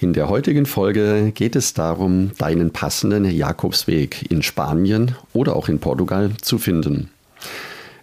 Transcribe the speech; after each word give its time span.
In 0.00 0.12
der 0.12 0.28
heutigen 0.28 0.64
Folge 0.64 1.32
geht 1.34 1.56
es 1.56 1.74
darum, 1.74 2.30
deinen 2.38 2.70
passenden 2.70 3.24
Jakobsweg 3.24 4.30
in 4.30 4.42
Spanien 4.42 5.16
oder 5.32 5.56
auch 5.56 5.68
in 5.68 5.80
Portugal 5.80 6.30
zu 6.40 6.58
finden. 6.58 7.10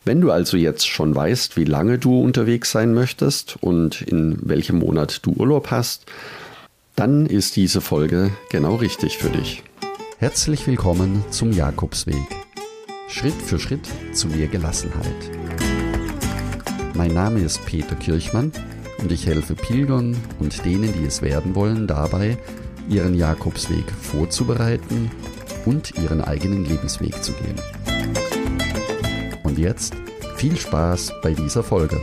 Wenn 0.04 0.20
du 0.20 0.30
also 0.30 0.58
jetzt 0.58 0.90
schon 0.90 1.16
weißt, 1.16 1.56
wie 1.56 1.64
lange 1.64 1.98
du 1.98 2.20
unterwegs 2.20 2.72
sein 2.72 2.94
möchtest 2.94 3.56
und 3.62 4.02
in 4.02 4.38
welchem 4.42 4.80
Monat 4.80 5.26
du 5.26 5.32
Urlaub 5.38 5.72
hast, 5.72 6.06
dann 6.98 7.28
ist 7.28 7.56
diese 7.56 7.80
Folge 7.80 8.32
genau 8.50 8.76
richtig 8.76 9.18
für 9.18 9.30
dich. 9.30 9.64
Herzlich 10.18 10.68
willkommen 10.68 11.24
zum 11.30 11.54
Jakobsweg. 11.54 12.28
Schritt 13.08 13.42
für 13.42 13.58
Schritt 13.58 13.88
zu 14.12 14.28
mehr 14.28 14.48
Gelassenheit. 14.48 15.32
Mein 16.94 17.14
Name 17.14 17.40
ist 17.40 17.66
Peter 17.66 17.96
Kirchmann 17.96 18.52
und 19.06 19.12
ich 19.12 19.28
helfe 19.28 19.54
Pilgern 19.54 20.18
und 20.40 20.66
denen, 20.66 20.92
die 20.92 21.06
es 21.06 21.22
werden 21.22 21.54
wollen, 21.54 21.86
dabei, 21.86 22.40
ihren 22.90 23.14
Jakobsweg 23.14 23.86
vorzubereiten 24.02 25.12
und 25.64 25.96
ihren 26.00 26.22
eigenen 26.22 26.66
Lebensweg 26.66 27.24
zu 27.24 27.32
gehen. 27.34 27.62
Und 29.44 29.60
jetzt 29.60 29.94
viel 30.38 30.58
Spaß 30.58 31.12
bei 31.22 31.36
dieser 31.36 31.62
Folge. 31.62 32.02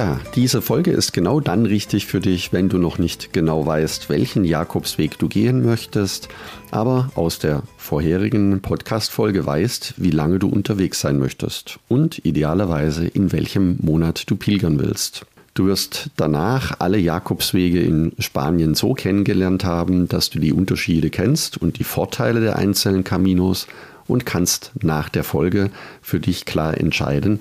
Ja, 0.00 0.18
diese 0.34 0.62
Folge 0.62 0.92
ist 0.92 1.12
genau 1.12 1.40
dann 1.40 1.66
richtig 1.66 2.06
für 2.06 2.20
dich, 2.20 2.54
wenn 2.54 2.70
du 2.70 2.78
noch 2.78 2.96
nicht 2.96 3.34
genau 3.34 3.66
weißt, 3.66 4.08
welchen 4.08 4.46
Jakobsweg 4.46 5.18
du 5.18 5.28
gehen 5.28 5.62
möchtest, 5.62 6.30
aber 6.70 7.10
aus 7.16 7.38
der 7.38 7.64
vorherigen 7.76 8.62
Podcast-Folge 8.62 9.44
weißt, 9.44 9.96
wie 9.98 10.10
lange 10.10 10.38
du 10.38 10.48
unterwegs 10.48 11.02
sein 11.02 11.18
möchtest 11.18 11.78
und 11.88 12.24
idealerweise 12.24 13.08
in 13.08 13.30
welchem 13.30 13.76
Monat 13.82 14.30
du 14.30 14.36
pilgern 14.36 14.78
willst. 14.78 15.26
Du 15.52 15.66
wirst 15.66 16.08
danach 16.16 16.80
alle 16.80 16.96
Jakobswege 16.96 17.82
in 17.82 18.12
Spanien 18.18 18.74
so 18.74 18.94
kennengelernt 18.94 19.66
haben, 19.66 20.08
dass 20.08 20.30
du 20.30 20.38
die 20.38 20.54
Unterschiede 20.54 21.10
kennst 21.10 21.58
und 21.58 21.78
die 21.78 21.84
Vorteile 21.84 22.40
der 22.40 22.56
einzelnen 22.56 23.04
Caminos 23.04 23.66
und 24.08 24.24
kannst 24.24 24.72
nach 24.80 25.10
der 25.10 25.24
Folge 25.24 25.68
für 26.00 26.20
dich 26.20 26.46
klar 26.46 26.78
entscheiden, 26.78 27.40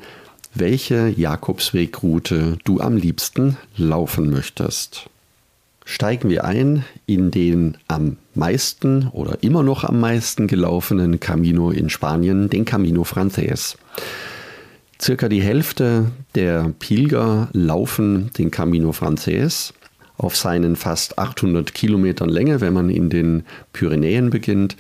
welche 0.53 1.07
Jakobswegroute 1.09 2.57
du 2.63 2.79
am 2.79 2.97
liebsten 2.97 3.57
laufen 3.77 4.29
möchtest. 4.29 5.09
Steigen 5.85 6.29
wir 6.29 6.43
ein 6.43 6.85
in 7.07 7.31
den 7.31 7.77
am 7.87 8.17
meisten 8.35 9.07
oder 9.07 9.41
immer 9.41 9.63
noch 9.63 9.83
am 9.83 9.99
meisten 9.99 10.47
gelaufenen 10.47 11.19
Camino 11.19 11.71
in 11.71 11.89
Spanien, 11.89 12.49
den 12.49 12.65
Camino 12.65 13.03
Frances. 13.03 13.77
Circa 15.01 15.29
die 15.29 15.41
Hälfte 15.41 16.11
der 16.35 16.73
Pilger 16.77 17.49
laufen 17.53 18.31
den 18.37 18.51
Camino 18.51 18.91
Frances 18.91 19.73
auf 20.17 20.35
seinen 20.35 20.75
fast 20.75 21.17
800 21.17 21.73
Kilometern 21.73 22.29
Länge. 22.29 22.61
Wenn 22.61 22.73
man 22.73 22.89
in 22.89 23.09
den 23.09 23.43
Pyrenäen 23.71 24.29
beginnt, 24.29 24.75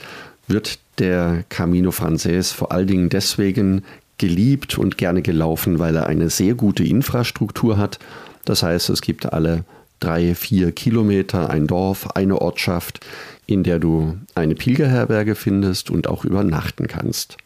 wird 0.47 0.79
der 0.99 1.45
Camino 1.49 1.91
Frances 1.91 2.51
vor 2.51 2.71
allen 2.71 2.87
Dingen 2.87 3.09
deswegen 3.09 3.83
geliebt 4.19 4.77
und 4.77 4.97
gerne 4.97 5.23
gelaufen, 5.23 5.79
weil 5.79 5.95
er 5.95 6.05
eine 6.05 6.29
sehr 6.29 6.53
gute 6.53 6.83
Infrastruktur 6.83 7.77
hat. 7.77 7.97
Das 8.45 8.61
heißt, 8.61 8.89
es 8.91 9.01
gibt 9.01 9.33
alle 9.33 9.63
drei, 9.99 10.35
vier 10.35 10.71
Kilometer 10.71 11.49
ein 11.49 11.65
Dorf, 11.65 12.11
eine 12.15 12.39
Ortschaft, 12.39 13.05
in 13.47 13.63
der 13.63 13.79
du 13.79 14.17
eine 14.35 14.55
Pilgerherberge 14.55 15.35
findest 15.35 15.89
und 15.89 16.07
auch 16.07 16.23
übernachten 16.23 16.87
kannst. 16.87 17.37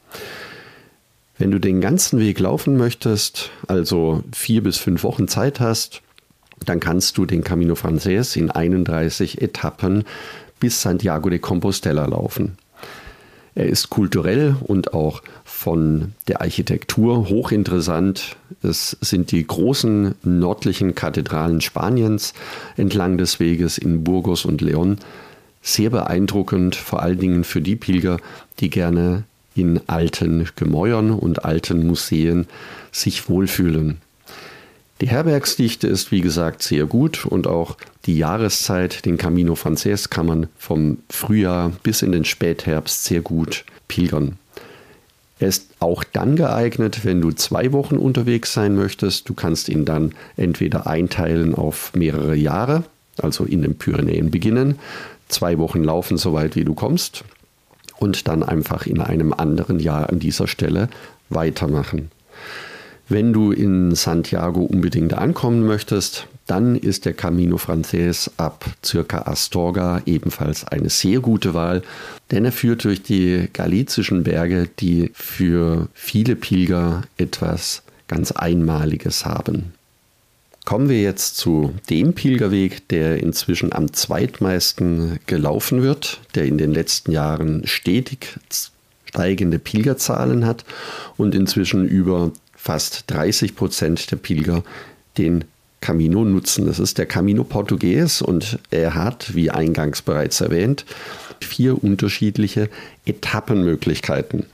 Wenn 1.38 1.52
du 1.52 1.60
den 1.60 1.82
ganzen 1.82 2.20
Weg 2.20 2.40
laufen 2.40 2.78
möchtest, 2.78 3.50
also 3.68 4.24
vier 4.34 4.62
bis 4.62 4.78
fünf 4.78 5.04
Wochen 5.04 5.28
Zeit 5.28 5.60
hast, 5.60 6.02
dann 6.66 6.80
kannst 6.80 7.18
du 7.18 7.26
den 7.26 7.44
Camino 7.44 7.76
Frances 7.76 8.36
in 8.36 8.52
31 8.52 9.42
Etappen 9.42 10.04
bis 10.60 10.82
Santiago 10.82 11.30
de 11.30 11.40
Compostela 11.40 12.06
laufen. 12.06 12.58
Er 13.56 13.68
ist 13.68 13.90
kulturell 13.90 14.56
und 14.62 14.94
auch 14.94 15.22
von 15.44 16.14
der 16.28 16.42
Architektur 16.42 17.30
hochinteressant. 17.30 18.36
Es 18.64 18.98
sind 19.02 19.32
die 19.32 19.46
großen 19.46 20.16
nördlichen 20.24 20.96
Kathedralen 20.96 21.62
Spaniens 21.62 22.34
entlang 22.78 23.18
des 23.18 23.40
Weges 23.40 23.78
in 23.78 24.04
Burgos 24.04 24.46
und 24.46 24.62
León. 24.62 24.98
Sehr 25.62 25.92
beeindruckend, 25.92 26.76
vor 26.76 27.04
allen 27.04 27.20
Dingen 27.20 27.44
für 27.44 27.62
die 27.62 27.76
Pilger, 27.76 28.18
die 28.60 28.70
gerne 28.70 29.24
in 29.56 29.82
alten 29.88 30.50
Gemäuern 30.56 31.12
und 31.12 31.46
alten 31.46 31.86
Museen 31.86 32.48
sich 32.92 33.30
wohlfühlen. 33.30 33.98
Die 35.04 35.10
Herbergsdichte 35.10 35.86
ist 35.86 36.14
wie 36.14 36.22
gesagt 36.22 36.64
sehr 36.64 36.86
gut 36.86 37.26
und 37.26 37.46
auch 37.46 37.76
die 38.06 38.18
Jahreszeit, 38.18 39.04
den 39.04 39.18
Camino 39.18 39.56
Frances, 39.56 40.10
kann 40.10 40.26
man 40.26 40.48
vom 40.58 41.00
Frühjahr 41.10 41.74
bis 41.84 42.04
in 42.04 42.14
den 42.14 42.24
Spätherbst 42.24 43.04
sehr 43.04 43.20
gut 43.20 43.66
pilgern. 43.90 44.38
Er 45.40 45.50
ist 45.50 45.72
auch 45.82 46.06
dann 46.06 46.38
geeignet, 46.38 47.04
wenn 47.04 47.20
du 47.20 47.32
zwei 47.32 47.74
Wochen 47.74 47.98
unterwegs 47.98 48.54
sein 48.54 48.76
möchtest. 48.76 49.28
Du 49.28 49.34
kannst 49.34 49.68
ihn 49.68 49.84
dann 49.84 50.14
entweder 50.38 50.88
einteilen 50.88 51.54
auf 51.54 51.92
mehrere 51.94 52.38
Jahre, 52.38 52.86
also 53.22 53.44
in 53.44 53.62
den 53.62 53.78
Pyrenäen 53.78 54.32
beginnen, 54.32 54.80
zwei 55.28 55.58
Wochen 55.58 55.84
laufen, 55.84 56.16
soweit 56.16 56.56
wie 56.56 56.64
du 56.64 56.76
kommst, 56.76 57.26
und 57.98 58.30
dann 58.30 58.42
einfach 58.42 58.88
in 58.88 59.02
einem 59.02 59.34
anderen 59.34 59.82
Jahr 59.82 60.08
an 60.10 60.20
dieser 60.20 60.48
Stelle 60.48 60.88
weitermachen. 61.28 62.10
Wenn 63.10 63.34
du 63.34 63.52
in 63.52 63.96
Santiago 63.96 64.62
unbedingt 64.62 65.14
ankommen 65.14 65.66
möchtest, 65.66 66.28
dann 66.48 66.76
ist 66.76 67.06
der 67.06 67.14
Camino 67.14 67.58
Frances 67.58 68.32
ab 68.38 68.66
circa 68.84 69.24
Astorga 69.24 70.02
ebenfalls 70.06 70.66
eine 70.66 70.90
sehr 70.90 71.20
gute 71.20 71.54
Wahl, 71.54 71.84
denn 72.32 72.46
er 72.46 72.52
führt 72.52 72.84
durch 72.84 73.02
die 73.02 73.48
galizischen 73.54 74.24
Berge, 74.24 74.70
die 74.80 75.12
für 75.14 75.88
viele 75.94 76.36
Pilger 76.36 77.04
etwas 77.18 77.84
ganz 78.08 78.32
Einmaliges 78.32 79.26
haben. 79.26 79.74
Kommen 80.66 80.88
wir 80.88 81.02
jetzt 81.02 81.36
zu 81.38 81.74
dem 81.90 82.14
Pilgerweg, 82.14 82.88
der 82.88 83.22
inzwischen 83.22 83.74
am 83.74 83.92
zweitmeisten 83.92 85.20
gelaufen 85.26 85.82
wird, 85.82 86.22
der 86.36 86.46
in 86.46 86.58
den 86.58 86.74
letzten 86.74 87.12
Jahren 87.12 87.68
stetig 87.68 88.40
steigende 89.06 89.60
Pilgerzahlen 89.60 90.46
hat 90.46 90.66
und 91.18 91.36
inzwischen 91.36 91.88
über 91.88 92.32
fast 92.64 93.12
30 93.12 93.58
Prozent 93.58 94.10
der 94.10 94.16
Pilger 94.16 94.64
den 95.18 95.44
Camino 95.82 96.24
nutzen. 96.24 96.66
Das 96.66 96.80
ist 96.80 96.98
der 96.98 97.06
Camino 97.06 97.44
Portugues 97.44 98.22
und 98.22 98.58
er 98.72 98.96
hat, 98.96 99.36
wie 99.36 99.52
eingangs 99.52 100.02
bereits 100.02 100.40
erwähnt, 100.40 100.86
vier 101.42 101.84
unterschiedliche 101.84 102.70
Etappenmöglichkeiten. 103.06 104.46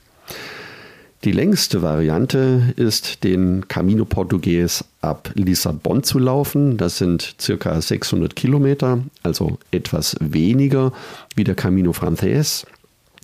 Die 1.24 1.31
längste 1.31 1.84
Variante 1.84 2.74
ist, 2.78 3.24
den 3.24 3.68
Camino 3.68 4.06
Portugues 4.06 4.86
ab 5.02 5.30
Lissabon 5.36 6.02
zu 6.02 6.18
laufen. 6.18 6.78
Das 6.78 6.97
sind 6.97 7.36
circa 7.40 7.80
600 7.80 8.36
Kilometer, 8.36 9.03
also 9.22 9.59
etwas 9.70 10.16
weniger 10.20 10.94
wie 11.36 11.44
der 11.44 11.56
Camino 11.56 11.94
Frances. 11.94 12.66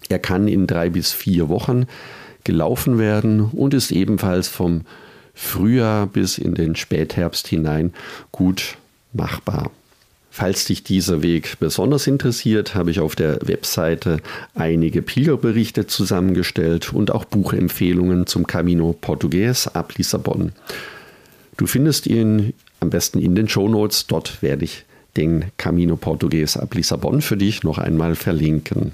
Er 0.09 0.19
kann 0.19 0.47
in 0.47 0.67
drei 0.67 0.91
bis 0.91 1.11
vier 1.11 1.49
Wochen 1.49 1.87
gelaufen 2.45 2.97
werden 2.97 3.41
und 3.41 3.73
ist 3.73 3.91
ebenfalls 3.91 4.47
vom 4.47 4.81
Frühjahr 5.33 6.07
bis 6.07 6.37
in 6.37 6.55
den 6.55 6.77
Spätherbst 6.77 7.47
hinein 7.47 7.93
gut 8.31 8.77
machbar. 9.11 9.69
Falls 10.31 10.65
dich 10.65 10.83
dieser 10.83 11.21
Weg 11.23 11.59
besonders 11.59 12.07
interessiert, 12.07 12.75
habe 12.75 12.91
ich 12.91 12.99
auf 12.99 13.15
der 13.15 13.39
Webseite 13.47 14.19
einige 14.53 15.01
Pilgerberichte 15.01 15.87
zusammengestellt 15.87 16.91
und 16.91 17.11
auch 17.11 17.23
Buchempfehlungen 17.23 18.27
zum 18.27 18.45
Camino 18.45 18.93
Portugues 18.99 19.67
ab 19.69 19.93
Lissabon. 19.97 20.51
Du 21.55 21.67
findest 21.67 22.05
ihn 22.07 22.53
am 22.81 22.89
besten 22.89 23.19
in 23.19 23.35
den 23.35 23.47
Shownotes. 23.47 24.07
Dort 24.07 24.41
werde 24.41 24.65
ich 24.65 24.83
den 25.15 25.45
Camino 25.55 25.95
Portugues 25.95 26.57
ab 26.57 26.75
Lissabon 26.75 27.21
für 27.21 27.37
dich 27.37 27.63
noch 27.63 27.77
einmal 27.77 28.15
verlinken. 28.15 28.91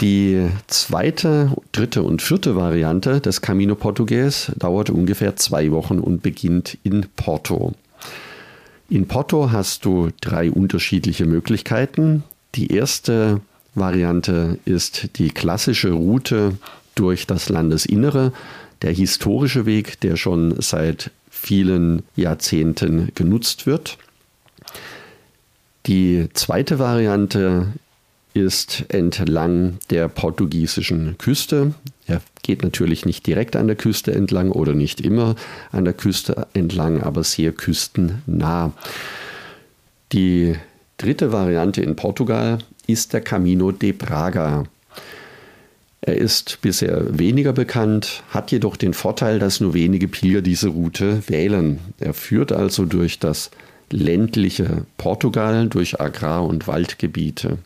Die 0.00 0.50
zweite, 0.66 1.52
dritte 1.72 2.02
und 2.02 2.20
vierte 2.20 2.54
Variante 2.54 3.20
des 3.20 3.40
Camino 3.40 3.74
Portugues 3.74 4.52
dauert 4.56 4.90
ungefähr 4.90 5.36
zwei 5.36 5.70
Wochen 5.70 6.00
und 6.00 6.22
beginnt 6.22 6.76
in 6.82 7.06
Porto. 7.16 7.72
In 8.90 9.08
Porto 9.08 9.52
hast 9.52 9.86
du 9.86 10.10
drei 10.20 10.50
unterschiedliche 10.50 11.24
Möglichkeiten. 11.24 12.24
Die 12.54 12.72
erste 12.72 13.40
Variante 13.74 14.58
ist 14.66 15.16
die 15.18 15.30
klassische 15.30 15.92
Route 15.92 16.58
durch 16.94 17.26
das 17.26 17.48
Landesinnere, 17.48 18.32
der 18.82 18.92
historische 18.92 19.64
Weg, 19.64 20.00
der 20.00 20.16
schon 20.16 20.60
seit 20.60 21.10
vielen 21.30 22.02
Jahrzehnten 22.16 23.12
genutzt 23.14 23.66
wird. 23.66 23.96
Die 25.86 26.28
zweite 26.34 26.78
Variante 26.78 27.72
ist 28.36 28.84
entlang 28.88 29.78
der 29.90 30.08
portugiesischen 30.08 31.16
Küste. 31.16 31.74
Er 32.06 32.20
geht 32.42 32.62
natürlich 32.62 33.06
nicht 33.06 33.26
direkt 33.26 33.56
an 33.56 33.66
der 33.66 33.76
Küste 33.76 34.12
entlang 34.12 34.52
oder 34.52 34.74
nicht 34.74 35.00
immer 35.00 35.34
an 35.72 35.84
der 35.84 35.94
Küste 35.94 36.46
entlang, 36.52 37.02
aber 37.02 37.24
sehr 37.24 37.52
küstennah. 37.52 38.72
Die 40.12 40.54
dritte 40.98 41.32
Variante 41.32 41.80
in 41.80 41.96
Portugal 41.96 42.58
ist 42.86 43.14
der 43.14 43.22
Camino 43.22 43.72
de 43.72 43.92
Braga. 43.92 44.64
Er 46.02 46.16
ist 46.16 46.58
bisher 46.60 47.18
weniger 47.18 47.54
bekannt, 47.54 48.22
hat 48.28 48.52
jedoch 48.52 48.76
den 48.76 48.92
Vorteil, 48.92 49.38
dass 49.38 49.60
nur 49.60 49.72
wenige 49.72 50.08
Pilger 50.08 50.42
diese 50.42 50.68
Route 50.68 51.22
wählen. 51.28 51.80
Er 51.98 52.12
führt 52.14 52.52
also 52.52 52.84
durch 52.84 53.18
das 53.18 53.50
ländliche 53.90 54.84
Portugal, 54.98 55.68
durch 55.68 56.00
Agrar- 56.00 56.46
und 56.46 56.68
Waldgebiete. 56.68 57.58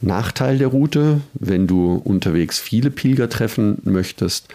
Nachteil 0.00 0.58
der 0.58 0.68
Route, 0.68 1.20
wenn 1.34 1.66
du 1.66 1.94
unterwegs 1.94 2.58
viele 2.58 2.90
Pilger 2.90 3.28
treffen 3.28 3.78
möchtest, 3.84 4.48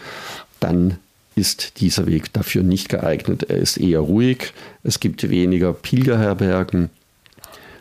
dann 0.60 0.98
ist 1.36 1.80
dieser 1.80 2.06
Weg 2.06 2.32
dafür 2.32 2.62
nicht 2.62 2.88
geeignet. 2.88 3.44
Er 3.44 3.56
ist 3.56 3.76
eher 3.76 4.00
ruhig, 4.00 4.52
es 4.82 5.00
gibt 5.00 5.28
weniger 5.28 5.72
Pilgerherbergen. 5.72 6.90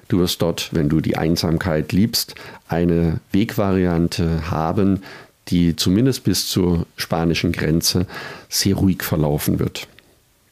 Du 0.07 0.19
wirst 0.19 0.41
dort, 0.41 0.69
wenn 0.73 0.89
du 0.89 0.99
die 0.99 1.17
Einsamkeit 1.17 1.91
liebst, 1.91 2.35
eine 2.67 3.19
Wegvariante 3.31 4.49
haben, 4.49 5.01
die 5.49 5.75
zumindest 5.75 6.23
bis 6.23 6.47
zur 6.47 6.85
spanischen 6.97 7.51
Grenze 7.51 8.05
sehr 8.49 8.75
ruhig 8.75 9.03
verlaufen 9.03 9.59
wird. 9.59 9.87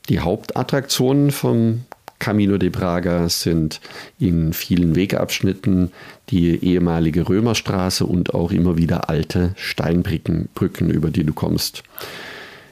Die 0.09 0.19
Hauptattraktionen 0.19 1.31
vom 1.31 1.81
Camino 2.21 2.59
de 2.59 2.69
Braga 2.69 3.27
sind 3.29 3.81
in 4.19 4.53
vielen 4.53 4.95
Wegabschnitten 4.95 5.91
die 6.29 6.63
ehemalige 6.63 7.27
Römerstraße 7.27 8.05
und 8.05 8.35
auch 8.35 8.51
immer 8.51 8.77
wieder 8.77 9.09
alte 9.09 9.53
Steinbrücken, 9.57 10.47
Brücken, 10.53 10.91
über 10.91 11.09
die 11.09 11.23
du 11.23 11.33
kommst. 11.33 11.81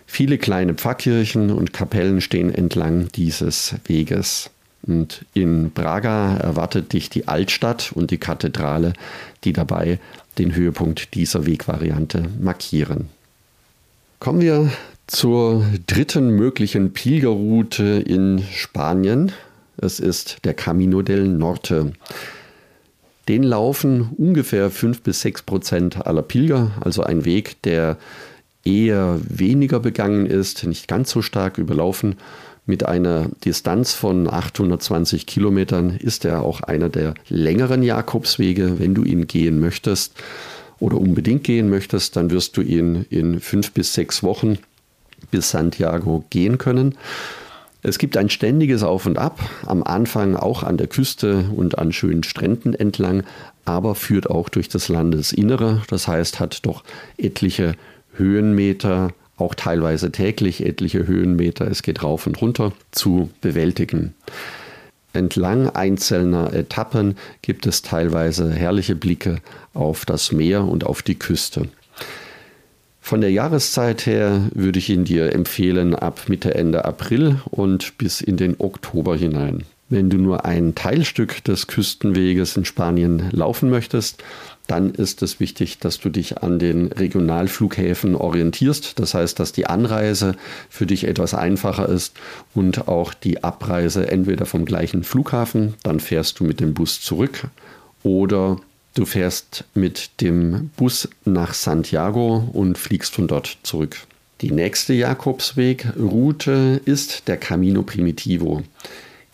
Viele 0.05 0.37
kleine 0.37 0.75
Pfarrkirchen 0.75 1.49
und 1.49 1.73
Kapellen 1.73 2.21
stehen 2.21 2.53
entlang 2.53 3.07
dieses 3.15 3.73
Weges. 3.85 4.51
Und 4.83 5.25
in 5.33 5.71
Braga 5.71 6.37
erwartet 6.37 6.93
dich 6.93 7.09
die 7.09 7.27
Altstadt 7.27 7.91
und 7.91 8.11
die 8.11 8.19
Kathedrale, 8.19 8.93
die 9.43 9.53
dabei 9.53 9.99
den 10.37 10.53
Höhepunkt 10.53 11.15
dieser 11.15 11.47
Wegvariante 11.47 12.25
markieren. 12.39 13.09
Kommen 14.19 14.41
wir 14.41 14.71
zur 15.09 15.65
dritten 15.87 16.29
möglichen 16.29 16.93
Pilgerroute 16.93 18.03
in 18.05 18.43
Spanien. 18.53 19.31
Es 19.77 19.99
ist 19.99 20.45
der 20.45 20.53
Camino 20.53 21.01
del 21.01 21.27
Norte. 21.27 21.93
Den 23.27 23.41
laufen 23.41 24.11
ungefähr 24.17 24.69
5 24.69 25.01
bis 25.01 25.21
6 25.21 25.43
Prozent 25.43 26.05
aller 26.05 26.21
Pilger, 26.21 26.71
also 26.81 27.01
ein 27.01 27.25
Weg, 27.25 27.61
der 27.63 27.97
eher 28.63 29.19
weniger 29.27 29.79
begangen 29.79 30.27
ist, 30.27 30.65
nicht 30.65 30.87
ganz 30.87 31.09
so 31.09 31.23
stark 31.23 31.57
überlaufen. 31.57 32.15
Mit 32.67 32.85
einer 32.85 33.29
Distanz 33.43 33.93
von 33.93 34.29
820 34.31 35.25
Kilometern 35.25 35.97
ist 35.97 36.23
er 36.23 36.43
auch 36.43 36.61
einer 36.61 36.89
der 36.89 37.15
längeren 37.29 37.81
Jakobswege. 37.81 38.77
Wenn 38.77 38.93
du 38.93 39.03
ihn 39.03 39.25
gehen 39.25 39.59
möchtest 39.59 40.13
oder 40.79 40.97
unbedingt 40.97 41.43
gehen 41.43 41.67
möchtest, 41.67 42.15
dann 42.15 42.29
wirst 42.29 42.57
du 42.57 42.61
ihn 42.61 43.07
in 43.09 43.39
fünf 43.39 43.71
bis 43.71 43.95
sechs 43.95 44.21
Wochen 44.21 44.59
bis 45.31 45.51
Santiago 45.51 46.23
gehen 46.29 46.57
können. 46.57 46.95
Es 47.81 47.97
gibt 47.97 48.17
ein 48.17 48.29
ständiges 48.29 48.83
Auf 48.83 49.05
und 49.05 49.17
Ab, 49.17 49.39
am 49.65 49.83
Anfang 49.83 50.35
auch 50.35 50.63
an 50.63 50.75
der 50.77 50.87
Küste 50.87 51.45
und 51.55 51.77
an 51.77 51.93
schönen 51.93 52.23
Stränden 52.23 52.73
entlang, 52.73 53.23
aber 53.63 53.95
führt 53.95 54.29
auch 54.29 54.49
durch 54.49 54.67
das 54.67 54.89
Landesinnere, 54.89 55.83
das 55.87 56.07
heißt 56.07 56.39
hat 56.41 56.65
doch 56.65 56.83
etliche 57.17 57.75
Höhenmeter, 58.13 59.13
auch 59.37 59.55
teilweise 59.55 60.11
täglich 60.11 60.65
etliche 60.65 61.07
Höhenmeter, 61.07 61.67
es 61.67 61.81
geht 61.81 62.03
rauf 62.03 62.27
und 62.27 62.41
runter, 62.41 62.73
zu 62.91 63.29
bewältigen. 63.39 64.13
Entlang 65.13 65.69
einzelner 65.69 66.53
Etappen 66.53 67.15
gibt 67.41 67.65
es 67.65 67.81
teilweise 67.81 68.51
herrliche 68.51 68.95
Blicke 68.95 69.37
auf 69.73 70.05
das 70.05 70.31
Meer 70.31 70.65
und 70.65 70.85
auf 70.85 71.01
die 71.01 71.17
Küste. 71.17 71.69
Von 73.09 73.21
der 73.21 73.31
Jahreszeit 73.31 74.05
her 74.05 74.51
würde 74.53 74.77
ich 74.77 74.87
ihn 74.91 75.03
dir 75.03 75.33
empfehlen 75.33 75.95
ab 75.95 76.25
Mitte, 76.27 76.53
Ende 76.53 76.85
April 76.85 77.41
und 77.49 77.97
bis 77.97 78.21
in 78.21 78.37
den 78.37 78.57
Oktober 78.59 79.17
hinein. 79.17 79.63
Wenn 79.89 80.11
du 80.11 80.17
nur 80.17 80.45
ein 80.45 80.75
Teilstück 80.75 81.43
des 81.43 81.65
Küstenweges 81.65 82.55
in 82.55 82.65
Spanien 82.65 83.31
laufen 83.31 83.71
möchtest, 83.71 84.23
dann 84.67 84.93
ist 84.93 85.23
es 85.23 85.39
wichtig, 85.39 85.79
dass 85.79 85.99
du 85.99 86.09
dich 86.09 86.43
an 86.43 86.59
den 86.59 86.91
Regionalflughäfen 86.91 88.15
orientierst. 88.15 88.99
Das 88.99 89.15
heißt, 89.15 89.39
dass 89.39 89.53
die 89.53 89.65
Anreise 89.65 90.35
für 90.69 90.85
dich 90.85 91.05
etwas 91.05 91.33
einfacher 91.33 91.89
ist 91.89 92.15
und 92.53 92.87
auch 92.87 93.15
die 93.15 93.43
Abreise 93.43 94.07
entweder 94.07 94.45
vom 94.45 94.65
gleichen 94.65 95.03
Flughafen, 95.03 95.73
dann 95.81 95.99
fährst 95.99 96.39
du 96.39 96.43
mit 96.43 96.59
dem 96.59 96.75
Bus 96.75 97.01
zurück 97.01 97.47
oder 98.03 98.57
Du 98.99 99.05
fährst 99.05 99.63
mit 99.75 100.19
dem 100.19 100.71
Bus 100.75 101.07
nach 101.23 101.53
Santiago 101.53 102.49
und 102.51 102.77
fliegst 102.77 103.15
von 103.15 103.29
dort 103.29 103.57
zurück. 103.63 103.95
Die 104.41 104.51
nächste 104.51 104.93
Jakobswegroute 104.93 106.81
ist 106.83 107.29
der 107.29 107.37
Camino 107.37 107.81
Primitivo. 107.83 108.61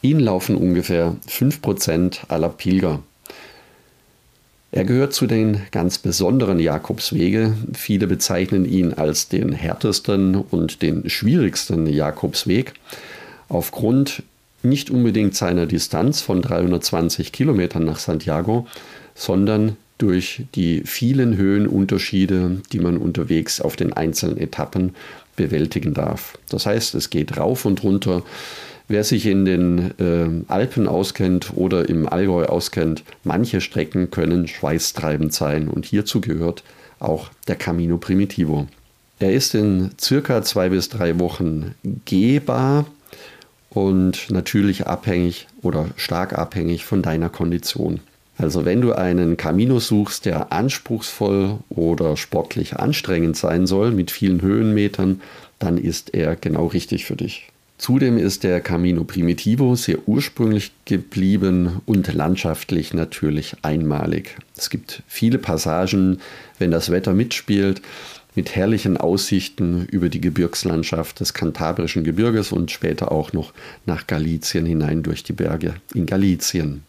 Ihn 0.03 0.19
laufen 0.19 0.55
ungefähr 0.55 1.15
5% 1.27 2.27
aller 2.27 2.49
Pilger. 2.49 3.01
Er 4.71 4.85
gehört 4.85 5.15
zu 5.15 5.25
den 5.25 5.61
ganz 5.71 5.97
besonderen 5.97 6.59
Jakobswege. 6.59 7.55
Viele 7.73 8.05
bezeichnen 8.05 8.65
ihn 8.65 8.93
als 8.93 9.29
den 9.29 9.51
härtesten 9.51 10.35
und 10.35 10.83
den 10.83 11.09
schwierigsten 11.09 11.87
Jakobsweg. 11.87 12.73
Aufgrund 13.49 14.21
nicht 14.61 14.91
unbedingt 14.91 15.35
seiner 15.35 15.65
Distanz 15.65 16.21
von 16.21 16.43
320 16.43 17.31
Kilometern 17.31 17.83
nach 17.83 17.97
Santiago, 17.97 18.67
sondern 19.15 19.77
durch 19.97 20.43
die 20.55 20.81
vielen 20.85 21.37
Höhenunterschiede, 21.37 22.61
die 22.71 22.79
man 22.79 22.97
unterwegs 22.97 23.61
auf 23.61 23.75
den 23.75 23.93
einzelnen 23.93 24.37
Etappen 24.37 24.93
bewältigen 25.35 25.93
darf. 25.93 26.37
Das 26.49 26.65
heißt, 26.65 26.95
es 26.95 27.09
geht 27.09 27.37
rauf 27.37 27.65
und 27.65 27.83
runter. 27.83 28.23
Wer 28.87 29.03
sich 29.03 29.25
in 29.25 29.45
den 29.45 29.91
äh, 29.99 30.51
Alpen 30.51 30.87
auskennt 30.87 31.53
oder 31.55 31.89
im 31.89 32.07
Allgäu 32.07 32.45
auskennt, 32.45 33.03
manche 33.23 33.61
Strecken 33.61 34.11
können 34.11 34.47
schweißtreibend 34.47 35.33
sein 35.33 35.69
und 35.69 35.85
hierzu 35.85 36.21
gehört 36.21 36.63
auch 36.99 37.29
der 37.47 37.55
Camino 37.55 37.97
Primitivo. 37.97 38.67
Er 39.17 39.33
ist 39.33 39.55
in 39.55 39.91
circa 39.99 40.43
zwei 40.43 40.69
bis 40.69 40.89
drei 40.89 41.19
Wochen 41.19 41.73
gehbar 42.05 42.85
und 43.69 44.29
natürlich 44.29 44.87
abhängig 44.87 45.47
oder 45.61 45.87
stark 45.95 46.33
abhängig 46.37 46.85
von 46.85 47.01
deiner 47.01 47.29
Kondition. 47.29 48.01
Also 48.37 48.65
wenn 48.65 48.81
du 48.81 48.93
einen 48.93 49.37
Camino 49.37 49.79
suchst, 49.79 50.25
der 50.25 50.51
anspruchsvoll 50.51 51.59
oder 51.69 52.17
sportlich 52.17 52.75
anstrengend 52.75 53.37
sein 53.37 53.65
soll, 53.65 53.91
mit 53.91 54.11
vielen 54.11 54.41
Höhenmetern, 54.41 55.21
dann 55.59 55.77
ist 55.77 56.13
er 56.13 56.35
genau 56.35 56.67
richtig 56.67 57.05
für 57.05 57.15
dich. 57.15 57.47
Zudem 57.77 58.17
ist 58.17 58.43
der 58.43 58.61
Camino 58.61 59.03
Primitivo 59.03 59.75
sehr 59.75 60.07
ursprünglich 60.07 60.71
geblieben 60.85 61.81
und 61.85 62.13
landschaftlich 62.13 62.93
natürlich 62.93 63.57
einmalig. 63.63 64.37
Es 64.55 64.69
gibt 64.69 65.03
viele 65.07 65.37
Passagen, 65.39 66.19
wenn 66.57 66.71
das 66.71 66.89
Wetter 66.89 67.13
mitspielt, 67.13 67.81
mit 68.33 68.55
herrlichen 68.55 68.97
Aussichten 68.97 69.85
über 69.85 70.09
die 70.09 70.21
Gebirgslandschaft 70.21 71.19
des 71.19 71.33
kantabrischen 71.33 72.03
Gebirges 72.03 72.51
und 72.51 72.71
später 72.71 73.11
auch 73.11 73.33
noch 73.33 73.53
nach 73.85 74.07
Galizien 74.07 74.65
hinein 74.65 75.03
durch 75.03 75.23
die 75.23 75.33
Berge 75.33 75.75
in 75.93 76.05
Galizien. 76.05 76.83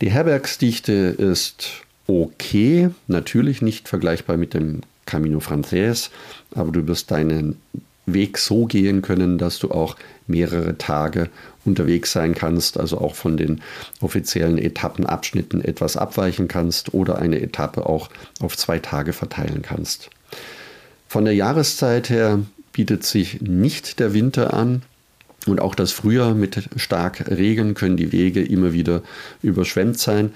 Die 0.00 0.10
Herbergsdichte 0.10 0.92
ist 0.92 1.82
okay, 2.06 2.90
natürlich 3.08 3.62
nicht 3.62 3.88
vergleichbar 3.88 4.36
mit 4.36 4.54
dem 4.54 4.82
Camino 5.06 5.40
Frances, 5.40 6.10
aber 6.54 6.70
du 6.70 6.86
wirst 6.86 7.10
deinen 7.10 7.56
Weg 8.06 8.38
so 8.38 8.66
gehen 8.66 9.02
können, 9.02 9.38
dass 9.38 9.58
du 9.58 9.70
auch 9.70 9.96
mehrere 10.26 10.78
Tage 10.78 11.28
unterwegs 11.64 12.12
sein 12.12 12.34
kannst, 12.34 12.78
also 12.78 12.98
auch 12.98 13.14
von 13.14 13.36
den 13.36 13.60
offiziellen 14.00 14.58
Etappenabschnitten 14.58 15.62
etwas 15.62 15.96
abweichen 15.96 16.48
kannst 16.48 16.94
oder 16.94 17.18
eine 17.18 17.40
Etappe 17.40 17.86
auch 17.86 18.08
auf 18.40 18.56
zwei 18.56 18.78
Tage 18.78 19.12
verteilen 19.12 19.62
kannst. 19.62 20.10
Von 21.08 21.24
der 21.24 21.34
Jahreszeit 21.34 22.08
her 22.10 22.40
bietet 22.72 23.04
sich 23.04 23.40
nicht 23.40 23.98
der 23.98 24.12
Winter 24.14 24.54
an. 24.54 24.82
Und 25.48 25.60
auch 25.60 25.74
das 25.74 25.92
Frühjahr 25.92 26.34
mit 26.34 26.68
stark 26.76 27.28
Regen 27.30 27.74
können 27.74 27.96
die 27.96 28.12
Wege 28.12 28.44
immer 28.44 28.72
wieder 28.72 29.02
überschwemmt 29.42 29.98
sein. 29.98 30.32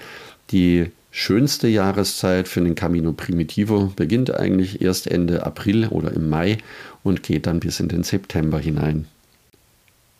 Die 0.51 0.87
schönste 1.11 1.67
Jahreszeit 1.67 2.47
für 2.47 2.61
den 2.61 2.75
Camino 2.75 3.13
Primitivo 3.13 3.93
beginnt 3.95 4.33
eigentlich 4.33 4.81
erst 4.81 5.07
Ende 5.07 5.45
April 5.45 5.87
oder 5.87 6.11
im 6.11 6.29
Mai 6.29 6.57
und 7.03 7.23
geht 7.23 7.45
dann 7.45 7.59
bis 7.59 7.79
in 7.79 7.87
den 7.87 8.03
September 8.03 8.59
hinein. 8.59 9.05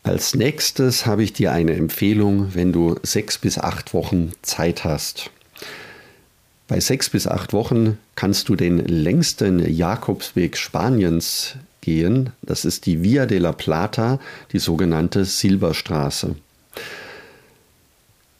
Als 0.03 0.35
nächstes 0.35 1.05
habe 1.05 1.23
ich 1.23 1.33
dir 1.33 1.53
eine 1.53 1.73
Empfehlung, 1.73 2.53
wenn 2.53 2.73
du 2.73 2.97
sechs 3.03 3.37
bis 3.37 3.57
acht 3.57 3.93
Wochen 3.93 4.33
Zeit 4.41 4.83
hast. 4.83 5.31
Bei 6.67 6.79
sechs 6.79 7.09
bis 7.09 7.25
acht 7.25 7.53
Wochen 7.53 7.97
kannst 8.15 8.49
du 8.49 8.55
den 8.55 8.79
längsten 8.79 9.59
Jakobsweg 9.59 10.57
Spaniens 10.57 11.55
gehen. 11.83 12.31
Das 12.41 12.65
ist 12.65 12.87
die 12.87 13.03
Via 13.03 13.27
de 13.27 13.37
la 13.37 13.51
Plata, 13.51 14.19
die 14.51 14.59
sogenannte 14.59 15.25
Silberstraße. 15.25 16.35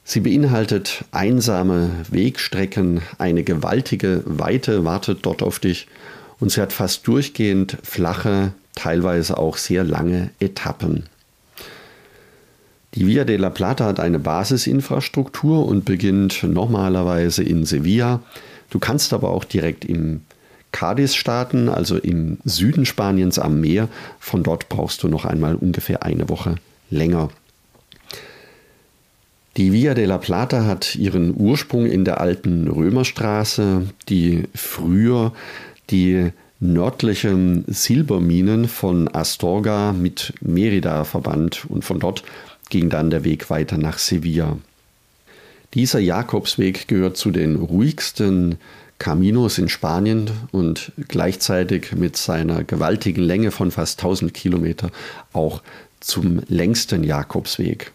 Sie 0.05 0.19
beinhaltet 0.19 1.05
einsame 1.11 1.89
Wegstrecken, 2.09 3.01
eine 3.17 3.43
gewaltige 3.43 4.23
Weite 4.25 4.83
wartet 4.83 5.19
dort 5.21 5.43
auf 5.43 5.59
dich 5.59 5.87
und 6.39 6.51
sie 6.51 6.61
hat 6.61 6.73
fast 6.73 7.07
durchgehend 7.07 7.77
flache, 7.83 8.53
teilweise 8.75 9.37
auch 9.37 9.57
sehr 9.57 9.83
lange 9.83 10.31
Etappen. 10.39 11.03
Die 12.95 13.07
Via 13.07 13.23
de 13.23 13.37
la 13.37 13.49
Plata 13.49 13.85
hat 13.85 13.99
eine 13.99 14.19
Basisinfrastruktur 14.19 15.65
und 15.65 15.85
beginnt 15.85 16.43
normalerweise 16.43 17.43
in 17.43 17.65
Sevilla. 17.65 18.21
Du 18.69 18.79
kannst 18.79 19.13
aber 19.13 19.31
auch 19.31 19.45
direkt 19.45 19.85
im 19.85 20.21
Cadiz 20.73 21.15
starten, 21.15 21.69
also 21.69 21.97
im 21.97 22.39
Süden 22.43 22.85
Spaniens 22.85 23.39
am 23.39 23.61
Meer. 23.61 23.87
Von 24.19 24.43
dort 24.43 24.67
brauchst 24.67 25.01
du 25.03 25.07
noch 25.07 25.23
einmal 25.23 25.55
ungefähr 25.55 26.03
eine 26.03 26.27
Woche 26.27 26.55
länger. 26.89 27.29
Die 29.55 29.71
Via 29.71 29.93
de 29.93 30.05
la 30.05 30.17
Plata 30.17 30.65
hat 30.65 30.95
ihren 30.95 31.33
Ursprung 31.37 31.85
in 31.85 32.03
der 32.03 32.19
alten 32.19 32.67
Römerstraße, 32.67 33.87
die 34.09 34.43
früher 34.55 35.31
die 35.91 36.31
nördlichen 36.59 37.65
Silberminen 37.67 38.67
von 38.67 39.13
Astorga 39.13 39.93
mit 39.93 40.33
Merida 40.41 41.03
verband 41.03 41.65
und 41.69 41.85
von 41.85 41.99
dort 41.99 42.23
ging 42.69 42.89
dann 42.89 43.11
der 43.11 43.23
Weg 43.23 43.51
weiter 43.51 43.77
nach 43.77 43.99
Sevilla. 43.99 44.57
Dieser 45.75 45.99
Jakobsweg 45.99 46.87
gehört 46.87 47.17
zu 47.17 47.29
den 47.29 47.55
ruhigsten 47.55 48.57
Caminos 49.03 49.57
in 49.57 49.67
Spanien 49.67 50.31
und 50.53 50.93
gleichzeitig 51.09 51.91
mit 51.91 52.15
seiner 52.15 52.63
gewaltigen 52.63 53.21
Länge 53.21 53.51
von 53.51 53.69
fast 53.69 53.99
1000 53.99 54.33
Kilometer 54.33 54.91
auch 55.33 55.61
zum 55.99 56.39
längsten 56.47 57.03
Jakobsweg. 57.03 57.91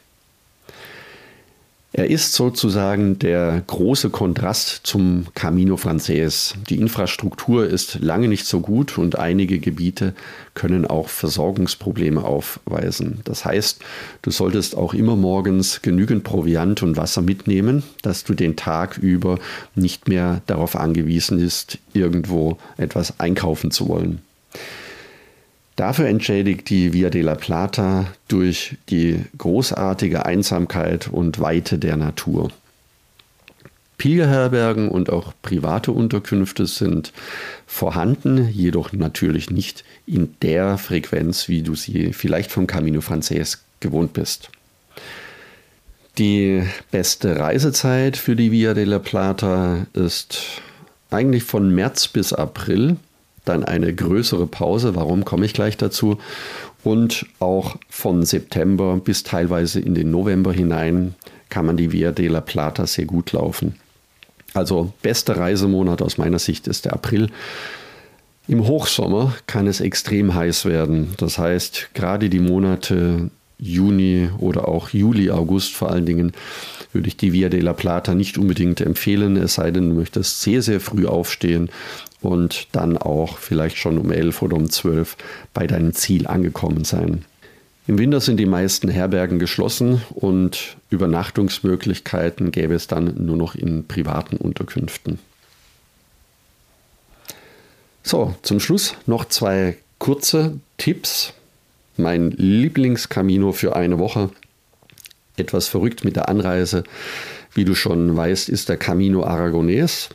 Er 1.92 2.10
ist 2.10 2.34
sozusagen 2.34 3.18
der 3.18 3.62
große 3.66 4.10
Kontrast 4.10 4.80
zum 4.84 5.26
Camino 5.34 5.78
Frances. 5.78 6.52
Die 6.68 6.76
Infrastruktur 6.76 7.66
ist 7.66 8.00
lange 8.00 8.28
nicht 8.28 8.44
so 8.44 8.60
gut 8.60 8.98
und 8.98 9.18
einige 9.18 9.58
Gebiete 9.58 10.12
können 10.52 10.84
auch 10.84 11.08
Versorgungsprobleme 11.08 12.22
aufweisen. 12.22 13.20
Das 13.24 13.46
heißt, 13.46 13.80
du 14.20 14.30
solltest 14.30 14.76
auch 14.76 14.92
immer 14.92 15.16
morgens 15.16 15.80
genügend 15.80 16.24
Proviant 16.24 16.82
und 16.82 16.98
Wasser 16.98 17.22
mitnehmen, 17.22 17.82
dass 18.02 18.22
du 18.22 18.34
den 18.34 18.54
Tag 18.54 18.98
über 18.98 19.38
nicht 19.74 20.08
mehr 20.08 20.42
darauf 20.46 20.76
angewiesen 20.76 21.38
bist, 21.38 21.78
irgendwo 21.94 22.58
etwas 22.76 23.18
einkaufen 23.18 23.70
zu 23.70 23.88
wollen. 23.88 24.20
Dafür 25.78 26.08
entschädigt 26.08 26.70
die 26.70 26.92
Via 26.92 27.08
de 27.08 27.22
la 27.22 27.36
Plata 27.36 28.08
durch 28.26 28.76
die 28.88 29.24
großartige 29.38 30.26
Einsamkeit 30.26 31.06
und 31.06 31.38
Weite 31.38 31.78
der 31.78 31.96
Natur. 31.96 32.50
Pilgerherbergen 33.96 34.88
und 34.88 35.08
auch 35.08 35.32
private 35.40 35.92
Unterkünfte 35.92 36.66
sind 36.66 37.12
vorhanden, 37.64 38.48
jedoch 38.48 38.92
natürlich 38.92 39.50
nicht 39.50 39.84
in 40.04 40.34
der 40.42 40.78
Frequenz, 40.78 41.46
wie 41.46 41.62
du 41.62 41.76
sie 41.76 42.12
vielleicht 42.12 42.50
vom 42.50 42.66
Camino 42.66 43.00
Frances 43.00 43.62
gewohnt 43.78 44.14
bist. 44.14 44.50
Die 46.18 46.64
beste 46.90 47.38
Reisezeit 47.38 48.16
für 48.16 48.34
die 48.34 48.50
Via 48.50 48.74
de 48.74 48.82
la 48.82 48.98
Plata 48.98 49.86
ist 49.92 50.60
eigentlich 51.12 51.44
von 51.44 51.72
März 51.72 52.08
bis 52.08 52.32
April 52.32 52.96
dann 53.48 53.64
eine 53.64 53.94
größere 53.94 54.46
Pause. 54.46 54.94
Warum 54.94 55.24
komme 55.24 55.46
ich 55.46 55.52
gleich 55.52 55.76
dazu? 55.76 56.18
Und 56.84 57.26
auch 57.40 57.76
von 57.88 58.24
September 58.24 59.00
bis 59.02 59.22
teilweise 59.22 59.80
in 59.80 59.94
den 59.94 60.10
November 60.10 60.52
hinein 60.52 61.14
kann 61.48 61.66
man 61.66 61.76
die 61.76 61.92
Via 61.92 62.12
de 62.12 62.28
la 62.28 62.40
Plata 62.40 62.86
sehr 62.86 63.06
gut 63.06 63.32
laufen. 63.32 63.74
Also 64.54 64.92
bester 65.02 65.36
Reisemonat 65.36 66.02
aus 66.02 66.18
meiner 66.18 66.38
Sicht 66.38 66.66
ist 66.68 66.84
der 66.84 66.92
April. 66.92 67.28
Im 68.46 68.66
Hochsommer 68.66 69.34
kann 69.46 69.66
es 69.66 69.80
extrem 69.80 70.34
heiß 70.34 70.64
werden. 70.64 71.14
Das 71.18 71.38
heißt, 71.38 71.90
gerade 71.94 72.30
die 72.30 72.40
Monate 72.40 73.30
Juni 73.58 74.28
oder 74.38 74.68
auch 74.68 74.90
Juli, 74.90 75.30
August 75.30 75.74
vor 75.74 75.90
allen 75.90 76.06
Dingen, 76.06 76.32
würde 76.92 77.08
ich 77.08 77.16
die 77.16 77.32
Via 77.32 77.48
de 77.48 77.60
la 77.60 77.72
Plata 77.72 78.14
nicht 78.14 78.38
unbedingt 78.38 78.80
empfehlen, 78.80 79.36
es 79.36 79.54
sei 79.54 79.70
denn, 79.70 79.90
du 79.90 79.96
möchtest 79.96 80.40
sehr, 80.40 80.62
sehr 80.62 80.80
früh 80.80 81.06
aufstehen 81.06 81.70
und 82.20 82.68
dann 82.72 82.98
auch 82.98 83.38
vielleicht 83.38 83.76
schon 83.76 83.98
um 83.98 84.10
11 84.10 84.42
oder 84.42 84.56
um 84.56 84.70
12 84.70 85.16
bei 85.54 85.66
deinem 85.66 85.92
Ziel 85.94 86.26
angekommen 86.26 86.84
sein. 86.84 87.24
Im 87.86 87.98
Winter 87.98 88.20
sind 88.20 88.36
die 88.36 88.46
meisten 88.46 88.88
Herbergen 88.88 89.38
geschlossen 89.38 90.02
und 90.10 90.76
Übernachtungsmöglichkeiten 90.90 92.50
gäbe 92.50 92.74
es 92.74 92.86
dann 92.86 93.24
nur 93.24 93.36
noch 93.36 93.54
in 93.54 93.86
privaten 93.86 94.36
Unterkünften. 94.36 95.18
So, 98.02 98.34
zum 98.42 98.60
Schluss 98.60 98.94
noch 99.06 99.24
zwei 99.26 99.78
kurze 99.98 100.60
Tipps. 100.76 101.32
Mein 101.96 102.30
Lieblingscamino 102.30 103.52
für 103.52 103.74
eine 103.74 103.98
Woche. 103.98 104.30
Etwas 105.36 105.68
verrückt 105.68 106.04
mit 106.04 106.16
der 106.16 106.28
Anreise. 106.28 106.84
Wie 107.54 107.64
du 107.64 107.74
schon 107.74 108.14
weißt, 108.16 108.48
ist 108.48 108.68
der 108.68 108.76
Camino 108.76 109.24
Aragonés. 109.24 110.10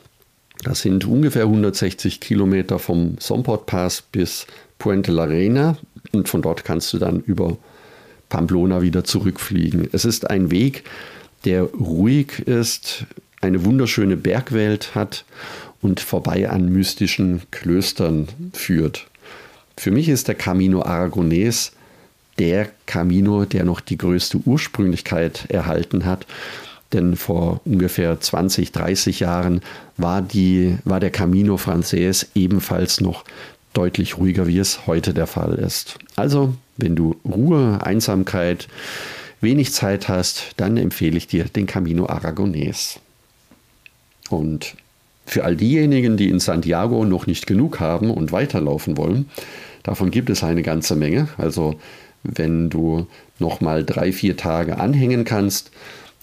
Das 0.62 0.80
sind 0.80 1.04
ungefähr 1.04 1.44
160 1.44 2.20
Kilometer 2.20 2.78
vom 2.78 3.16
Somport 3.18 3.66
Pass 3.66 4.02
bis 4.02 4.46
Puente 4.78 5.12
la 5.12 5.24
Reina 5.24 5.76
und 6.12 6.28
von 6.28 6.42
dort 6.42 6.64
kannst 6.64 6.92
du 6.92 6.98
dann 6.98 7.20
über 7.20 7.56
Pamplona 8.28 8.82
wieder 8.82 9.04
zurückfliegen. 9.04 9.88
Es 9.92 10.04
ist 10.04 10.30
ein 10.30 10.50
Weg, 10.50 10.84
der 11.44 11.62
ruhig 11.62 12.40
ist, 12.40 13.04
eine 13.40 13.64
wunderschöne 13.64 14.16
Bergwelt 14.16 14.94
hat 14.94 15.24
und 15.82 16.00
vorbei 16.00 16.48
an 16.48 16.70
mystischen 16.70 17.42
Klöstern 17.50 18.28
führt. 18.52 19.06
Für 19.76 19.90
mich 19.90 20.08
ist 20.08 20.28
der 20.28 20.34
Camino 20.34 20.82
Aragonés 20.82 21.72
der 22.38 22.70
Camino, 22.86 23.44
der 23.44 23.64
noch 23.64 23.80
die 23.80 23.98
größte 23.98 24.38
Ursprünglichkeit 24.38 25.46
erhalten 25.50 26.04
hat 26.04 26.26
denn 26.92 27.16
vor 27.16 27.60
ungefähr 27.64 28.20
20, 28.20 28.72
30 28.72 29.20
Jahren 29.20 29.60
war, 29.96 30.22
die, 30.22 30.76
war 30.84 31.00
der 31.00 31.10
Camino 31.10 31.56
Frances 31.56 32.30
ebenfalls 32.34 33.00
noch 33.00 33.24
deutlich 33.72 34.18
ruhiger, 34.18 34.46
wie 34.46 34.58
es 34.58 34.86
heute 34.86 35.12
der 35.14 35.26
Fall 35.26 35.54
ist. 35.54 35.98
Also, 36.16 36.54
wenn 36.76 36.94
du 36.94 37.16
Ruhe, 37.24 37.80
Einsamkeit, 37.82 38.68
wenig 39.40 39.72
Zeit 39.72 40.08
hast, 40.08 40.52
dann 40.56 40.76
empfehle 40.76 41.16
ich 41.16 41.26
dir 41.26 41.44
den 41.44 41.66
Camino 41.66 42.06
Aragonés. 42.06 42.98
Und 44.30 44.76
für 45.26 45.44
all 45.44 45.56
diejenigen, 45.56 46.16
die 46.16 46.28
in 46.28 46.38
Santiago 46.38 47.04
noch 47.04 47.26
nicht 47.26 47.46
genug 47.46 47.80
haben 47.80 48.10
und 48.10 48.32
weiterlaufen 48.32 48.96
wollen, 48.96 49.28
davon 49.82 50.10
gibt 50.10 50.30
es 50.30 50.44
eine 50.44 50.62
ganze 50.62 50.96
Menge. 50.96 51.28
Also 51.36 51.78
wenn 52.22 52.70
du 52.70 53.06
noch 53.38 53.60
mal 53.60 53.84
drei, 53.84 54.12
vier 54.12 54.36
Tage 54.36 54.78
anhängen 54.78 55.24
kannst, 55.24 55.70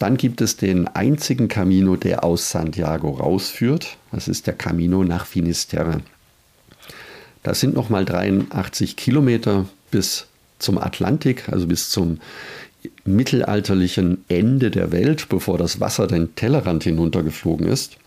dann 0.01 0.17
gibt 0.17 0.41
es 0.41 0.57
den 0.57 0.87
einzigen 0.87 1.47
Camino, 1.47 1.95
der 1.95 2.23
aus 2.23 2.49
Santiago 2.49 3.11
rausführt. 3.11 3.97
Das 4.11 4.27
ist 4.27 4.47
der 4.47 4.55
Camino 4.55 5.03
nach 5.03 5.27
Finisterre. 5.27 6.01
Das 7.43 7.59
sind 7.59 7.75
nochmal 7.75 8.05
83 8.05 8.95
Kilometer 8.95 9.65
bis 9.91 10.27
zum 10.57 10.79
Atlantik, 10.79 11.49
also 11.49 11.67
bis 11.67 11.89
zum 11.91 12.19
mittelalterlichen 13.05 14.25
Ende 14.27 14.71
der 14.71 14.91
Welt, 14.91 15.29
bevor 15.29 15.59
das 15.59 15.79
Wasser 15.79 16.07
den 16.07 16.33
Tellerrand 16.35 16.83
hinuntergeflogen 16.83 17.67
ist. 17.67 17.97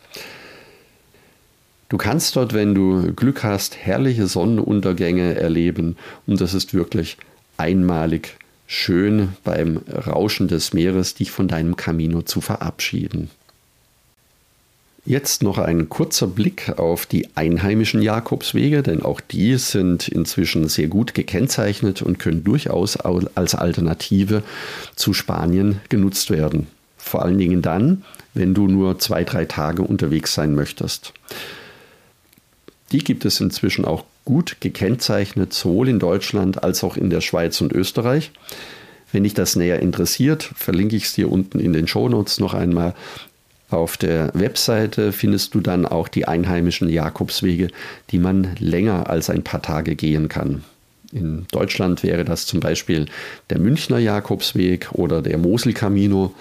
Du 1.88 1.96
kannst 1.96 2.34
dort, 2.34 2.54
wenn 2.54 2.74
du 2.74 3.12
Glück 3.12 3.44
hast, 3.44 3.76
herrliche 3.76 4.26
Sonnenuntergänge 4.26 5.36
erleben 5.36 5.96
und 6.26 6.40
das 6.40 6.54
ist 6.54 6.74
wirklich 6.74 7.18
einmalig 7.56 8.36
schön 8.66 9.30
beim 9.44 9.80
Rauschen 9.88 10.49
des 10.49 10.73
Meeres 10.73 11.14
dich 11.14 11.30
von 11.30 11.49
deinem 11.49 11.76
Camino 11.76 12.23
zu 12.23 12.40
verabschieden. 12.40 13.30
Jetzt 15.06 15.42
noch 15.42 15.59
ein 15.59 15.90
kurzer 15.90 16.26
Blick 16.26 16.78
auf 16.78 17.04
die 17.04 17.28
einheimischen 17.35 18.00
Jakobswege, 18.00 18.83
denn 18.83 19.02
auch 19.02 19.21
die 19.21 19.59
sind 19.59 20.09
inzwischen 20.09 20.66
sehr 20.68 20.88
gut 20.88 21.12
gekennzeichnet 21.12 22.00
und 22.00 22.18
können 22.18 22.42
durchaus 22.42 22.97
als 22.97 23.54
Alternative 23.54 24.42
zu 24.97 25.12
Spanien 25.12 25.80
genutzt 25.90 26.30
werden. 26.30 26.68
Vor 26.97 27.23
allen 27.23 27.37
Dingen 27.37 27.61
dann, 27.61 28.02
wenn 28.33 28.54
du 28.54 28.66
nur 28.66 28.99
zwei, 28.99 29.25
drei 29.25 29.44
Tage 29.44 29.83
unterwegs 29.83 30.33
sein 30.33 30.54
möchtest. 30.54 31.12
Die 32.90 33.04
gibt 33.04 33.26
es 33.26 33.40
inzwischen 33.40 33.85
auch 33.85 34.04
gut 34.24 34.56
gekennzeichnet, 34.60 35.52
sowohl 35.52 35.88
in 35.88 35.98
Deutschland 35.98 36.62
als 36.62 36.84
auch 36.84 36.96
in 36.96 37.10
der 37.10 37.20
Schweiz 37.20 37.60
und 37.60 37.72
Österreich. 37.72 38.32
Wenn 39.12 39.24
dich 39.24 39.34
das 39.34 39.54
näher 39.54 39.80
interessiert, 39.80 40.50
verlinke 40.56 40.96
ich 40.96 41.04
es 41.04 41.14
dir 41.14 41.30
unten 41.30 41.60
in 41.60 41.72
den 41.72 41.86
Shownotes 41.86 42.40
noch 42.40 42.54
einmal. 42.54 42.94
Auf 43.70 43.96
der 43.96 44.30
Webseite 44.34 45.12
findest 45.12 45.54
du 45.54 45.60
dann 45.60 45.86
auch 45.86 46.08
die 46.08 46.26
einheimischen 46.26 46.88
Jakobswege, 46.88 47.68
die 48.10 48.18
man 48.18 48.54
länger 48.58 49.08
als 49.08 49.30
ein 49.30 49.42
paar 49.42 49.62
Tage 49.62 49.94
gehen 49.94 50.28
kann. 50.28 50.64
In 51.12 51.46
Deutschland 51.52 52.02
wäre 52.02 52.24
das 52.24 52.46
zum 52.46 52.60
Beispiel 52.60 53.06
der 53.50 53.60
Münchner 53.60 53.98
Jakobsweg 53.98 54.88
oder 54.92 55.22
der 55.22 55.38
Mosel-Camino. 55.38 56.34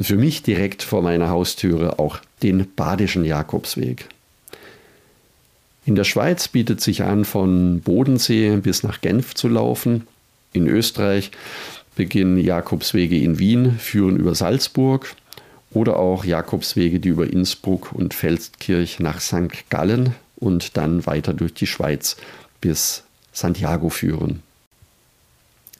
Für 0.00 0.16
mich 0.16 0.42
direkt 0.42 0.82
vor 0.82 1.02
meiner 1.02 1.28
Haustüre 1.28 1.98
auch 1.98 2.18
den 2.42 2.66
Badischen 2.74 3.24
Jakobsweg. 3.24 4.08
In 5.86 5.94
der 5.94 6.04
Schweiz 6.04 6.48
bietet 6.48 6.80
sich 6.80 7.02
an, 7.02 7.24
von 7.24 7.80
Bodensee 7.80 8.56
bis 8.56 8.82
nach 8.82 9.00
Genf 9.00 9.34
zu 9.34 9.48
laufen. 9.48 10.06
In 10.52 10.66
Österreich 10.66 11.30
beginnen 11.96 12.38
Jakobswege 12.38 13.18
in 13.18 13.38
Wien, 13.38 13.78
führen 13.78 14.16
über 14.16 14.34
Salzburg 14.34 15.14
oder 15.70 15.98
auch 15.98 16.24
Jakobswege, 16.24 17.00
die 17.00 17.10
über 17.10 17.30
Innsbruck 17.30 17.92
und 17.92 18.14
Feldkirch 18.14 19.00
nach 19.00 19.20
St. 19.20 19.68
Gallen 19.68 20.14
und 20.36 20.76
dann 20.76 21.06
weiter 21.06 21.34
durch 21.34 21.54
die 21.54 21.66
Schweiz 21.66 22.16
bis 22.60 23.04
Santiago 23.32 23.90
führen. 23.90 24.42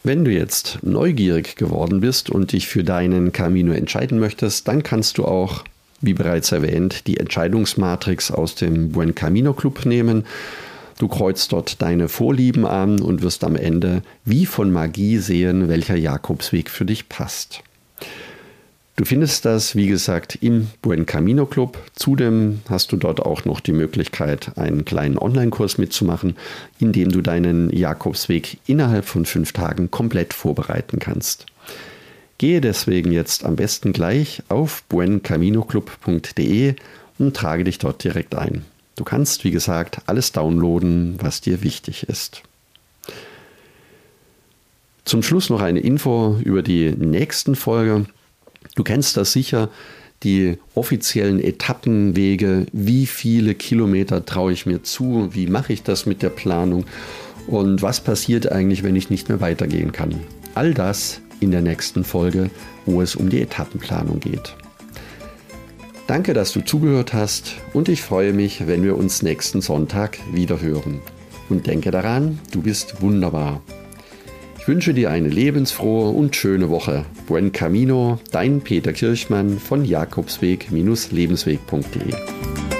Wenn 0.03 0.25
du 0.25 0.31
jetzt 0.31 0.81
neugierig 0.83 1.57
geworden 1.57 2.01
bist 2.01 2.29
und 2.29 2.53
dich 2.53 2.67
für 2.67 2.85
deinen 2.85 3.33
Camino 3.33 3.73
entscheiden 3.73 4.19
möchtest, 4.19 4.69
dann 4.69 4.83
kannst 4.83 5.17
du 5.17 5.25
auch, 5.25 5.65
wie 6.05 6.15
bereits 6.15 6.53
erwähnt, 6.53 7.07
die 7.07 7.19
Entscheidungsmatrix 7.19 8.31
aus 8.31 8.55
dem 8.55 8.93
Buen 8.93 9.15
Camino 9.15 9.53
Club 9.53 9.87
nehmen. 9.87 10.25
Du 10.99 11.09
kreuzt 11.09 11.53
dort 11.53 11.83
deine 11.83 12.09
Vorlieben 12.09 12.67
an 12.67 13.01
und 13.01 13.23
wirst 13.23 13.45
am 13.45 13.57
Ende 13.57 14.03
wie 14.25 14.47
von 14.47 14.71
Magie 14.71 15.19
sehen, 15.19 15.69
welcher 15.69 15.97
Jakobsweg 15.97 16.71
für 16.71 16.85
dich 16.85 17.09
passt. 17.09 17.63
Du 18.97 19.05
findest 19.05 19.45
das, 19.45 19.75
wie 19.75 19.89
gesagt, 19.89 20.39
im 20.41 20.69
Buen 20.81 21.05
Camino 21.05 21.47
Club. 21.47 21.79
Zudem 21.97 22.61
hast 22.71 22.93
du 22.93 22.97
dort 22.97 23.19
auch 23.19 23.45
noch 23.45 23.59
die 23.59 23.73
Möglichkeit, 23.73 24.57
einen 24.57 24.85
kleinen 24.85 25.19
Online-Kurs 25.19 25.79
mitzumachen, 25.79 26.37
in 26.79 26.93
dem 26.93 27.11
du 27.11 27.21
deinen 27.21 27.71
Jakobsweg 27.71 28.59
innerhalb 28.67 29.05
von 29.05 29.25
fünf 29.27 29.53
Tagen 29.53 29.91
komplett 29.91 30.33
vorbereiten 30.33 31.01
kannst. 31.01 31.47
Gehe 32.39 32.61
deswegen 32.61 33.13
jetzt 33.13 33.45
am 33.45 33.57
besten 33.57 33.93
gleich 33.93 34.43
auf 34.49 34.83
buencaminoclub.de 34.89 36.75
und 37.19 37.37
trage 37.37 37.65
dich 37.65 37.79
dort 37.79 38.03
direkt 38.03 38.35
ein. 38.35 38.65
Du 38.97 39.05
kannst, 39.05 39.45
wie 39.45 39.51
gesagt, 39.51 39.99
alles 40.07 40.33
downloaden, 40.33 41.17
was 41.21 41.41
dir 41.41 41.63
wichtig 41.63 42.09
ist. 42.09 42.43
Zum 45.05 45.23
Schluss 45.23 45.51
noch 45.51 45.61
eine 45.61 45.81
Info 45.81 46.39
über 46.43 46.63
die 46.63 46.91
nächsten 46.91 47.57
Folge. 47.57 48.07
Du 48.75 48.83
kennst 48.83 49.17
das 49.17 49.33
sicher, 49.33 49.69
die 50.23 50.59
offiziellen 50.75 51.41
Etappenwege, 51.41 52.67
wie 52.73 53.07
viele 53.07 53.55
Kilometer 53.55 54.25
traue 54.25 54.53
ich 54.53 54.65
mir 54.65 54.83
zu, 54.83 55.29
wie 55.33 55.47
mache 55.47 55.73
ich 55.73 55.83
das 55.83 56.07
mit 56.07 56.23
der 56.23 56.31
Planung 56.31 56.87
und 57.47 57.83
was 57.83 58.01
passiert 58.01 58.51
eigentlich, 58.51 58.83
wenn 58.83 58.97
ich 58.97 59.11
nicht 59.11 59.29
mehr 59.29 59.41
weitergehen 59.41 59.93
kann. 59.93 60.21
All 60.55 60.73
das 60.73 61.21
in 61.45 61.53
der 61.53 61.63
nächsten 61.63 62.03
Folge, 62.03 62.51
wo 62.87 63.01
es 63.01 63.15
um 63.15 63.31
die 63.31 63.41
Etappenplanung 63.41 64.21
geht. 64.21 64.57
Danke, 66.07 66.35
dass 66.35 66.53
du 66.53 66.61
zugehört 66.61 67.15
hast 67.15 67.55
und 67.73 67.89
ich 67.89 68.03
freue 68.03 68.33
mich, 68.33 68.67
wenn 68.67 68.83
wir 68.83 68.99
uns 68.99 69.23
nächsten 69.23 69.63
Sonntag 69.63 70.19
wieder 70.33 70.61
hören. 70.61 71.01
Und 71.49 71.67
denke 71.67 71.91
daran, 71.91 72.39
du 72.53 72.61
bist 72.63 73.01
wunderbar. 73.01 73.63
Ich 74.59 74.69
wünsche 74.69 74.95
dir 74.95 75.11
eine 75.11 75.29
lebensfrohe 75.29 76.11
und 76.11 76.37
schöne 76.37 76.71
Woche. 76.71 77.05
Buen 77.27 77.53
Camino, 77.53 78.19
dein 78.31 78.63
Peter 78.63 78.93
Kirchmann 78.93 79.59
von 79.59 79.85
Jakobsweg-lebensweg.de. 79.85 82.74